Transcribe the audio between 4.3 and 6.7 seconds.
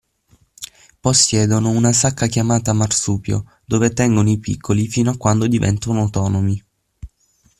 i piccoli fino a quando diventano autonomi.